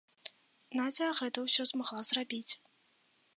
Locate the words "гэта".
1.19-1.43